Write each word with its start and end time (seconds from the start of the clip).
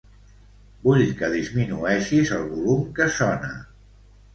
Vull 0.87 1.03
que 1.21 1.29
disminueixis 1.35 2.35
el 2.41 2.45
volum 2.57 2.85
que 3.01 3.13
sona. 3.23 3.57